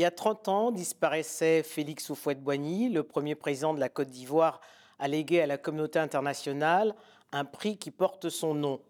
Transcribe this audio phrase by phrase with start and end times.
[0.00, 4.62] Il y a 30 ans disparaissait Félix Houphouët-Boigny, le premier président de la Côte d'Ivoire
[5.06, 6.94] léguer à la communauté internationale
[7.32, 8.80] un prix qui porte son nom.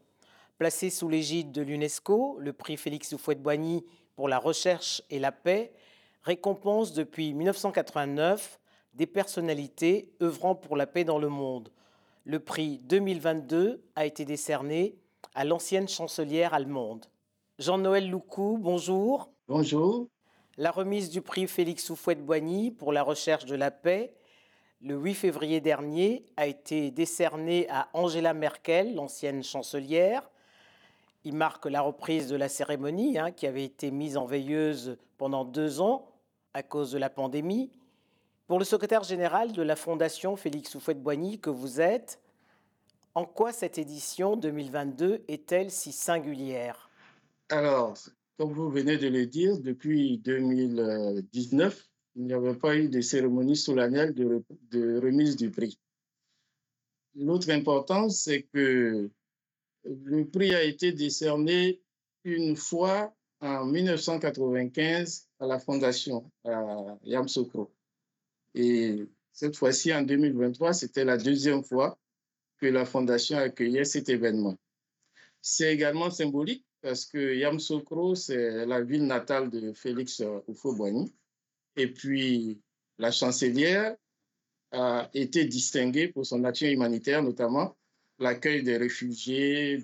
[0.56, 3.84] Placé sous l'égide de l'UNESCO, le prix Félix Houphouët-Boigny
[4.14, 5.72] pour la recherche et la paix
[6.22, 8.60] récompense depuis 1989
[8.94, 11.72] des personnalités œuvrant pour la paix dans le monde.
[12.22, 14.94] Le prix 2022 a été décerné
[15.34, 17.06] à l'ancienne chancelière allemande.
[17.58, 19.32] Jean-Noël Loucou, bonjour.
[19.48, 20.06] Bonjour.
[20.58, 24.14] La remise du prix Félix Houphouët-Boigny pour la recherche de la paix,
[24.82, 30.28] le 8 février dernier, a été décernée à Angela Merkel, l'ancienne chancelière.
[31.24, 35.44] Il marque la reprise de la cérémonie, hein, qui avait été mise en veilleuse pendant
[35.44, 36.10] deux ans
[36.52, 37.70] à cause de la pandémie.
[38.48, 42.20] Pour le secrétaire général de la Fondation Félix Houphouët-Boigny que vous êtes,
[43.14, 46.90] en quoi cette édition 2022 est-elle si singulière?
[47.50, 47.94] Alors,
[48.40, 53.54] comme vous venez de le dire, depuis 2019, il n'y avait pas eu de cérémonie
[53.54, 55.78] solennelle de, remise du prix.
[57.14, 59.10] L'autre importance, c'est que
[59.84, 61.82] le prix a été décerné
[62.24, 67.70] une fois en 1995 à la fondation à Yamsokro.
[68.54, 71.98] Et cette fois-ci, en 2023, c'était la deuxième fois
[72.56, 74.56] que la fondation accueillait cet événement.
[75.42, 81.12] C'est également symbolique parce que Yamsokro, c'est la ville natale de Félix Houphouët-Boigny.
[81.76, 82.60] Et puis,
[82.98, 83.96] la chancelière
[84.72, 87.76] a été distinguée pour son action humanitaire, notamment
[88.18, 89.82] l'accueil des réfugiés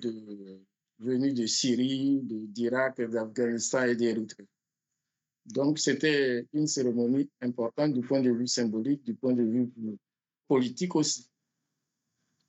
[0.99, 4.47] venus de Syrie, d'Irak, d'Afghanistan et d'Érythrée.
[5.45, 9.69] Donc, c'était une cérémonie importante du point de vue symbolique, du point de vue
[10.47, 11.29] politique aussi.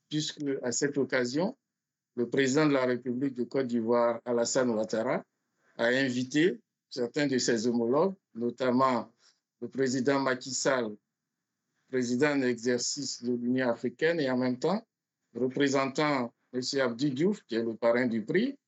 [0.09, 1.57] Puisque, à cette occasion,
[2.19, 5.25] le président de la République de Côte d'Ivoire, Alassane Ouattara,
[5.77, 9.13] a invité certains de ses homologues, notamment
[9.61, 10.97] le président Macky Sall,
[11.89, 14.85] président en exercice de l'Union africaine, et en même temps,
[15.33, 16.61] représentant M.
[16.81, 18.59] Abdou Diouf, qui est le parrain du prix,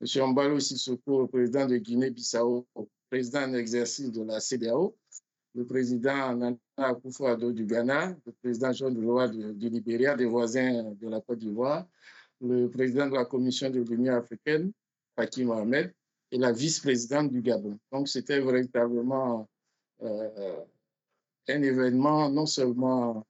[0.00, 0.30] M.
[0.32, 2.66] Mbalo Sissoko, président de Guinée-Bissau,
[3.08, 4.96] président en exercice de la CDAO,
[5.54, 11.08] le président Nana Akufo-Addo du Ghana, le président Jean Drouat du Libéria, des voisins de
[11.08, 11.86] la Côte d'Ivoire,
[12.40, 14.72] le président de la Commission de l'Union africaine,
[15.16, 15.92] Hakim Mohamed,
[16.32, 17.78] et la vice-présidente du Gabon.
[17.92, 19.48] Donc, c'était véritablement
[20.02, 20.56] euh,
[21.48, 23.24] un événement non seulement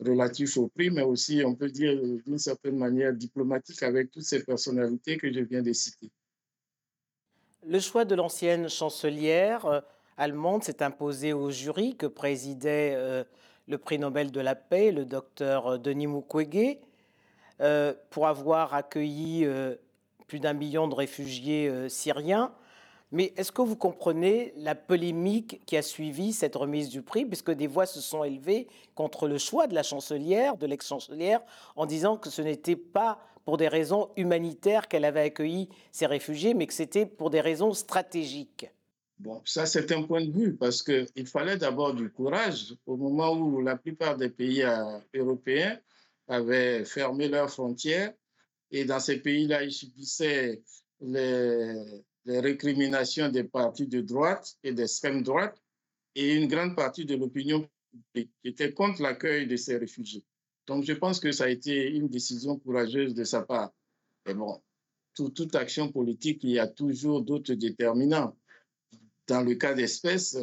[0.00, 4.42] relatif au prix, mais aussi, on peut dire, d'une certaine manière diplomatique avec toutes ces
[4.42, 6.10] personnalités que je viens de citer.
[7.66, 9.80] Le choix de l'ancienne chancelière euh,
[10.16, 13.22] allemande s'est imposé au jury que présidait euh,
[13.68, 16.78] le prix Nobel de la paix, le docteur Denis Mukwege.
[17.60, 19.74] Euh, pour avoir accueilli euh,
[20.28, 22.54] plus d'un million de réfugiés euh, syriens.
[23.12, 27.50] Mais est-ce que vous comprenez la polémique qui a suivi cette remise du prix, puisque
[27.50, 31.42] des voix se sont élevées contre le choix de la chancelière, de l'ex-chancelière,
[31.76, 36.54] en disant que ce n'était pas pour des raisons humanitaires qu'elle avait accueilli ces réfugiés,
[36.54, 38.70] mais que c'était pour des raisons stratégiques?
[39.18, 43.32] Bon, ça c'est un point de vue, parce qu'il fallait d'abord du courage au moment
[43.32, 44.64] où la plupart des pays
[45.14, 45.78] européens
[46.30, 48.14] avaient fermé leurs frontières
[48.70, 50.62] et dans ces pays-là, ils subissaient
[51.00, 55.60] les, récriminations des partis de droite et d'extrême droite
[56.14, 60.22] et une grande partie de l'opinion publique était contre l'accueil de ces réfugiés.
[60.66, 63.72] Donc, je pense que ça a été une décision courageuse de sa part.
[64.26, 64.60] Et bon,
[65.14, 68.36] tout, toute action politique, il y a toujours d'autres déterminants.
[69.26, 70.38] Dans le cas d'espèce,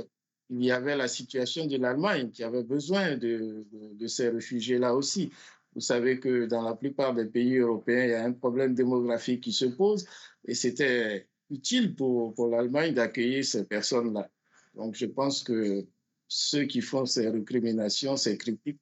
[0.50, 5.32] il y avait la situation de l'Allemagne qui avait besoin de ces réfugiés-là aussi.
[5.78, 9.42] Vous savez que dans la plupart des pays européens, il y a un problème démographique
[9.42, 10.08] qui se pose
[10.48, 14.28] et c'était utile pour, pour l'Allemagne d'accueillir ces personnes-là.
[14.74, 15.86] Donc, je pense que
[16.28, 18.80] ceux qui font ces récriminations, ces critiques,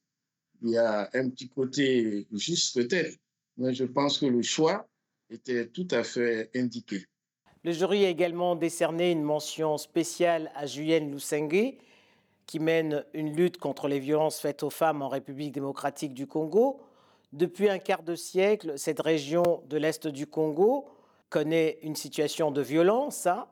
[0.61, 3.19] il y a un petit côté juste peut-être,
[3.57, 4.87] mais je pense que le choix
[5.29, 7.03] était tout à fait indiqué.
[7.65, 11.73] Le jury a également décerné une mention spéciale à Julienne Lusenge,
[12.45, 16.81] qui mène une lutte contre les violences faites aux femmes en République démocratique du Congo.
[17.33, 20.87] Depuis un quart de siècle, cette région de l'Est du Congo
[21.29, 23.25] connaît une situation de violence.
[23.25, 23.47] Hein.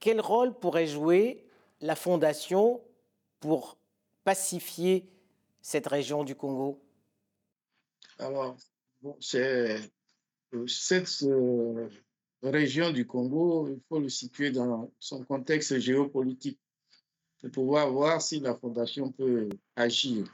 [0.00, 1.44] Quel rôle pourrait jouer
[1.80, 2.80] la Fondation
[3.40, 3.76] pour
[4.24, 5.06] pacifier
[5.60, 6.80] cette région du Congo?
[8.18, 8.56] Alors,
[9.20, 9.78] c'est
[10.66, 11.88] cette euh,
[12.42, 16.58] région du Congo, il faut le situer dans son contexte géopolitique
[17.42, 20.32] pour pouvoir voir si la Fondation peut agir.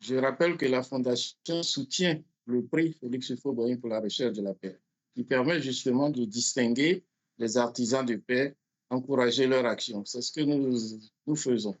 [0.00, 4.54] Je rappelle que la Fondation soutient le prix Félix Houphouët-Boigny pour la recherche de la
[4.54, 4.78] paix,
[5.14, 7.04] qui permet justement de distinguer
[7.38, 8.54] les artisans de paix
[8.90, 10.04] encourager leur action.
[10.04, 11.76] C'est ce que nous, faisons.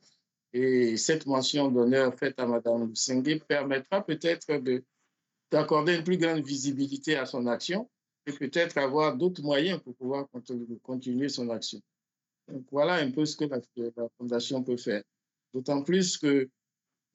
[0.52, 4.46] Et cette mention d'honneur faite à Mme Sengue permettra peut-être
[5.50, 7.88] d'accorder une plus grande visibilité à son action
[8.26, 10.26] et peut-être avoir d'autres moyens pour pouvoir
[10.82, 11.80] continuer son action.
[12.70, 15.02] Voilà un peu ce que la, Fondation peut faire.
[15.52, 16.48] D'autant plus que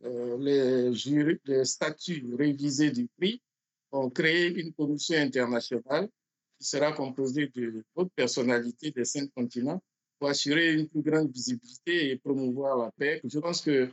[0.05, 0.91] euh, les,
[1.45, 3.41] les statuts révisés du prix
[3.91, 6.09] ont créé une commission internationale
[6.57, 9.81] qui sera composée de hautes personnalités des cinq continents
[10.19, 13.21] pour assurer une plus grande visibilité et promouvoir la paix.
[13.23, 13.91] Je pense qu'il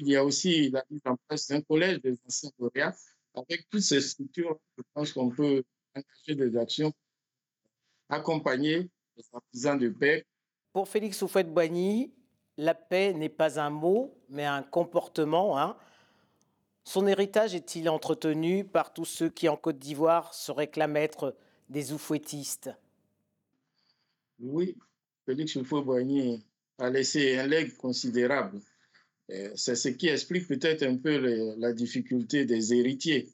[0.00, 2.94] y a aussi la mise en place d'un collège des anciens lauréats.
[3.34, 6.92] Avec toutes ces structures, je pense qu'on peut engager des actions,
[8.08, 10.24] accompagner les artisans de paix.
[10.74, 12.10] Pour Félix Oufouette-Boigny,
[12.56, 15.56] la paix n'est pas un mot, mais un comportement.
[15.56, 15.76] Hein.
[16.82, 21.36] Son héritage est-il entretenu par tous ceux qui, en Côte d'Ivoire, se réclament être
[21.70, 22.70] des oufouettistes
[24.40, 24.76] Oui,
[25.24, 26.42] Félix Houphouët-Boigny
[26.78, 28.60] a laissé un legs considérable.
[29.54, 33.28] C'est ce qui explique peut-être un peu la difficulté des héritiers.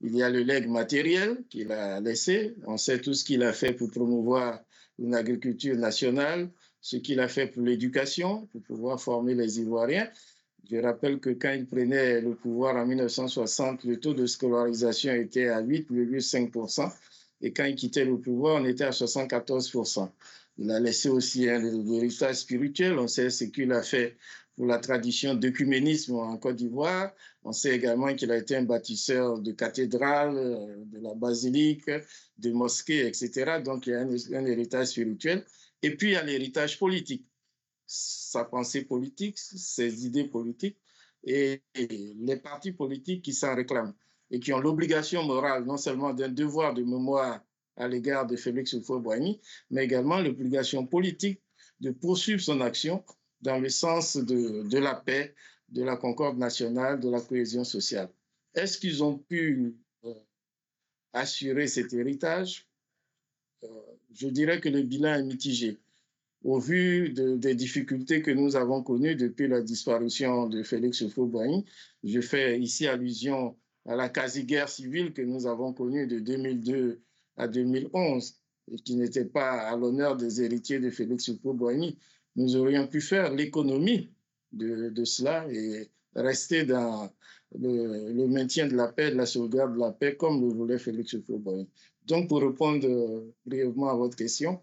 [0.00, 2.56] Il y a le legs matériel qu'il a laissé.
[2.66, 4.58] On sait tout ce qu'il a fait pour promouvoir
[4.98, 10.08] une agriculture nationale, ce qu'il a fait pour l'éducation, pour pouvoir former les Ivoiriens.
[10.70, 15.48] Je rappelle que quand il prenait le pouvoir en 1960, le taux de scolarisation était
[15.48, 16.90] à 8,5%.
[17.42, 20.10] Et quand il quittait le pouvoir, on était à 74%.
[20.58, 22.98] Il a laissé aussi un héritage spirituel.
[22.98, 24.16] On sait ce qu'il a fait
[24.56, 27.12] pour la tradition d'œcuménisme en Côte d'Ivoire.
[27.44, 31.90] On sait également qu'il a été un bâtisseur de cathédrales, euh, de la basilique,
[32.38, 33.62] de mosquées, etc.
[33.64, 34.00] Donc, il y a
[34.38, 35.44] un, héritage spirituel.
[35.82, 37.26] Et puis, il y a l'héritage politique.
[37.86, 40.78] Sa pensée politique, ses idées politiques
[41.24, 43.94] et les partis politiques qui s'en réclament
[44.30, 47.42] et qui ont l'obligation morale non seulement d'un devoir de mémoire
[47.76, 49.40] à l'égard de Félix Houphouët-Boigny,
[49.70, 51.42] mais également l'obligation politique
[51.80, 53.04] de poursuivre son action
[53.40, 55.34] dans le sens de, la paix,
[55.68, 58.10] de la concorde nationale, de la cohésion sociale.
[58.54, 60.14] Est-ce qu'ils ont pu euh,
[61.12, 62.69] assurer cet héritage?
[64.12, 65.78] Je dirais que le bilan est mitigé.
[66.42, 71.66] Au vu de, des difficultés que nous avons connues depuis la disparition de Félix Houphouët-Boigny,
[72.02, 77.00] je fais ici allusion à la quasi-guerre civile que nous avons connue de 2002
[77.36, 78.36] à 2011
[78.72, 81.98] et qui n'était pas à l'honneur des héritiers de Félix Houphouët-Boigny,
[82.36, 84.10] nous aurions pu faire l'économie
[84.52, 87.10] de, cela et rester dans
[87.58, 91.14] le, maintien de la paix, de la sauvegarde de la paix, comme le voulait Félix
[91.14, 91.68] Houphouët-Boigny.
[92.10, 94.60] Donc, pour répondre euh, brièvement à votre question,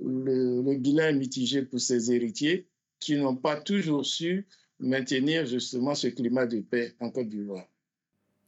[0.00, 2.66] le, le bilan est mitigé pour ces héritiers
[2.98, 4.48] qui n'ont pas toujours su
[4.80, 7.66] maintenir justement ce climat de paix en Côte d'Ivoire.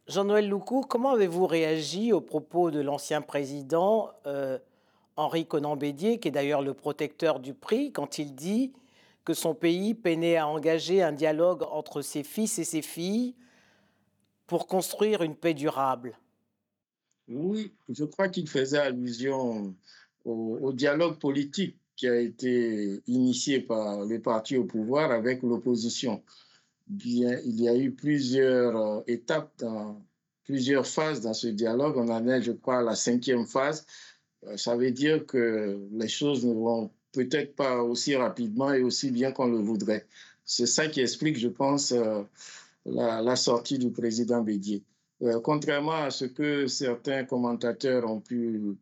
[0.08, 4.58] Jean-Noël Loukou, comment avez-vous réagi aux propos de l'ancien président euh,
[5.16, 8.72] Henri Conan Bédier, qui est d'ailleurs le protecteur du prix, quand il dit
[9.24, 13.34] que son pays peinait à engager un dialogue entre ses fils et ses filles
[14.48, 16.18] pour construire une paix durable?
[17.30, 19.74] Oui, je crois qu'il faisait allusion
[20.24, 26.22] au, dialogue politique qui a été initié par les partis au pouvoir avec l'opposition
[27.04, 29.64] il y a eu plusieurs euh, étapes,
[30.44, 31.96] plusieurs phases dans ce dialogue.
[31.96, 33.86] On en est, je crois, à la cinquième phase.
[34.46, 39.10] Euh, ça veut dire que les choses ne vont peut-être pas aussi rapidement et aussi
[39.10, 40.06] bien qu'on le voudrait.
[40.44, 42.22] C'est ça qui explique, je pense, euh,
[42.86, 44.82] la, la, sortie du président Bédier.
[45.42, 48.76] Contrairement à ce que certains commentateurs ont pu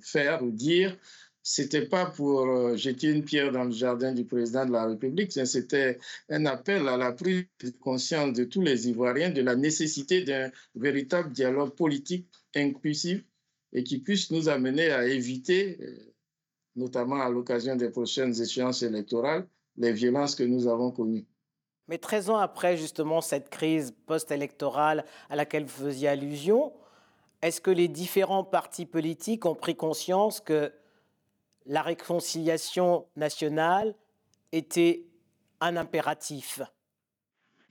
[0.00, 0.96] faire ou dire,
[1.42, 5.32] c'était pas pour euh, jeter une pierre dans le jardin du président de la République,
[5.32, 10.22] c'était un appel à la prise de conscience de tous les Ivoiriens de la nécessité
[10.22, 13.24] d'un véritable dialogue politique inclusif
[13.72, 16.12] et qui puisse nous amener à éviter, euh,
[16.76, 21.26] notamment à l'occasion des prochaines échéances électorales, les violences que nous avons connues.
[21.90, 26.72] Mais 13 ans après justement cette crise post-électorale à laquelle vous faisiez allusion,
[27.42, 30.72] est-ce que les différents partis politiques ont pris conscience que
[31.66, 33.96] la réconciliation nationale
[34.52, 35.04] était
[35.60, 36.62] un impératif?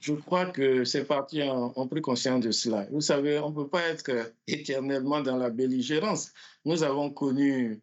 [0.00, 2.86] Je crois que ces partis ont, pris conscience de cela.
[2.90, 6.32] Vous savez, on ne peut pas être éternellement dans la belligérance.
[6.66, 7.80] Nous avons connu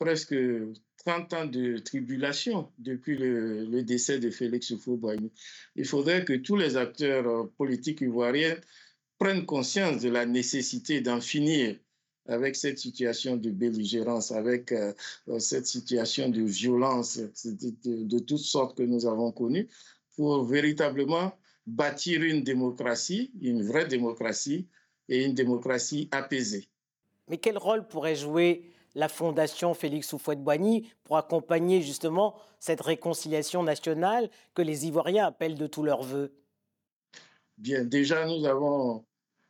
[0.00, 0.34] presque
[1.04, 5.30] 30 ans de tribulation depuis le, décès de Félix Houphouët-Boigny.
[5.76, 8.56] Il faudrait que tous les acteurs politiques ivoiriens
[9.18, 11.76] prennent conscience de la nécessité d'en finir
[12.26, 14.92] avec cette situation de belligérance, avec euh,
[15.28, 19.66] euh, cette situation de violence de, de, toutes sortes que nous avons connues,
[20.14, 21.32] pour véritablement
[21.66, 24.66] bâtir une démocratie, une vraie démocratie
[25.08, 26.68] et une démocratie apaisée.
[27.28, 28.62] Mais quel rôle pourrait jouer
[28.94, 35.66] la Fondation Félix Houphouët-Boigny pour accompagner justement cette réconciliation nationale que les Ivoiriens appellent de
[35.66, 36.32] tous leurs voeux
[37.56, 39.04] Bien, déjà, nous avons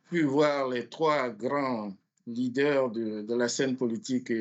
[0.09, 1.93] pu voir les trois grands
[2.25, 4.31] leaders de, de la scène politique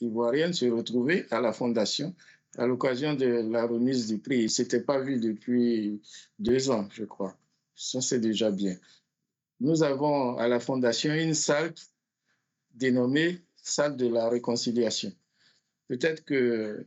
[0.00, 2.14] ivoirienne se retrouver à la Fondation
[2.58, 4.38] à l'occasion de la remise du prix.
[4.38, 6.02] Il ne s'était pas vu depuis
[6.38, 7.36] deux ans, je crois.
[7.74, 8.76] Ça, c'est déjà bien.
[9.60, 11.74] Nous avons à la Fondation une salle
[12.74, 13.40] dénommée
[13.70, 15.12] salle de la réconciliation.
[15.88, 16.86] Peut-être que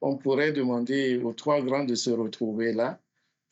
[0.00, 2.98] on pourrait demander aux trois grands de se retrouver là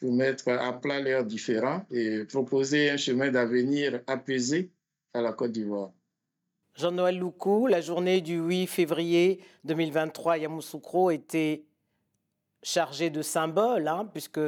[0.00, 4.70] pour mettre à plat leurs différends et proposer un chemin d'avenir apaisé
[5.14, 5.92] à la Côte d'Ivoire.
[6.74, 11.64] Jean-Noël Loukou, la journée du 8 février 2023 à Yamoussoukro était
[12.62, 14.40] chargée de symboles, hein, puisque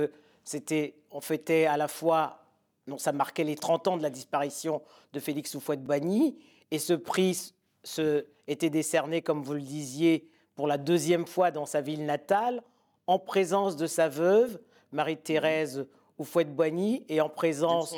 [0.44, 2.44] c'était, on fêtait à la fois,
[2.86, 4.82] non, ça marquait les 30 ans de la disparition
[5.14, 6.36] de Félix Houphouët-Boigny,
[6.70, 11.66] et ce prix se, était décerné, comme vous le disiez, pour la deuxième fois dans
[11.66, 12.62] sa ville natale,
[13.06, 14.60] en présence de sa veuve,
[14.92, 15.86] Marie-Thérèse
[16.18, 17.94] Houphouët-Boigny, et en présence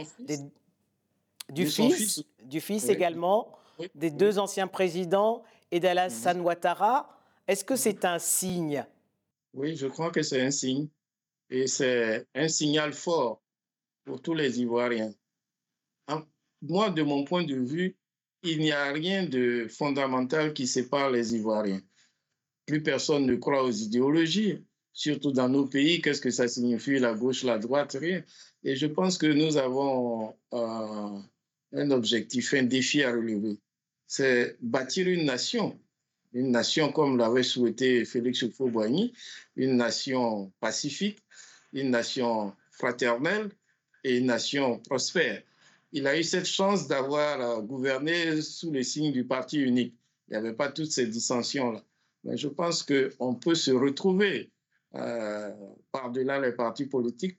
[1.48, 3.52] du, fils, du fils également,
[3.94, 6.44] des deux anciens présidents et d'Alassane mhm.
[6.44, 7.18] Ouattara.
[7.46, 8.84] Est-ce que c'est un signe?
[9.54, 10.88] Oui, je crois que c'est un signe.
[11.48, 13.40] Et c'est un signal fort
[14.04, 15.12] pour tous les Ivoiriens.
[16.62, 17.96] Moi, de mon point de vue,
[18.42, 21.82] il n'y a rien de fondamental qui sépare les Ivoiriens.
[22.66, 26.00] Plus personne ne croit aux idéologies, surtout dans nos pays.
[26.00, 28.22] Qu'est-ce que ça signifie, la gauche, la droite, rien.
[28.64, 31.18] Et je pense que nous avons euh,
[31.72, 33.58] un objectif, un défi à relever.
[34.06, 35.78] C'est bâtir une nation,
[36.32, 39.12] une nation comme l'avait souhaité Félix Houphouët-Boigny,
[39.56, 41.18] une nation pacifique,
[41.72, 43.50] une nation fraternelle
[44.02, 45.42] et une nation prospère
[45.92, 49.94] il a eu cette chance d'avoir euh, gouverné sous les signes du parti unique.
[50.28, 51.84] Il n'y avait pas toutes ces dissensions-là.
[52.24, 54.52] Mais je pense qu'on peut se retrouver
[54.94, 55.50] euh,
[55.90, 57.38] par-delà les partis politiques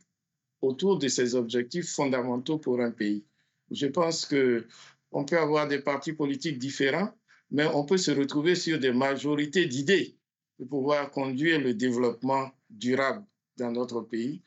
[0.62, 3.25] autour de ces objectifs fondamentaux pour un pays.
[3.70, 7.12] Je pense qu'on peut avoir des partis politiques différents,
[7.51, 10.17] mais on peut se retrouver sur des majorités d'idées
[10.58, 13.25] pour pouvoir conduire le développement durable
[13.58, 14.41] dans notre pays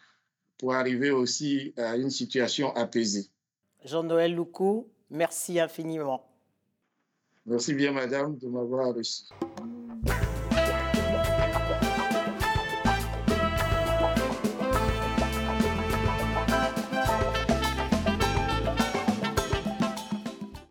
[0.59, 3.29] pour arriver aussi à une situation apaisée.
[3.85, 6.27] Jean-Noël Loukou, merci infiniment.
[7.47, 9.25] Merci bien, madame, de m'avoir reçu.